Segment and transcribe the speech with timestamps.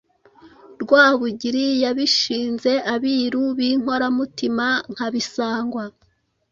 [0.81, 5.83] Rwabugili yabishinze Abiru b’inkoramutima nka Bisangwa